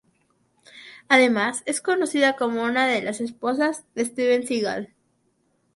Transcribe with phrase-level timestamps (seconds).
[1.09, 4.95] Además, es conocida como una de las esposas de Steven Seagal.